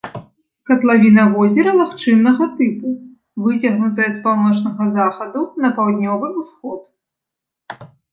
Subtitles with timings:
[0.67, 2.93] Катлавіна возера лагчыннага тыпу,
[3.47, 6.81] выцягнутая з паўночнага захаду на паўднёвы ўсход.